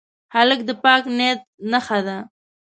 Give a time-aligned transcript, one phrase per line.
[0.35, 1.41] هلک د پاک نیت
[1.71, 2.17] نښه ده.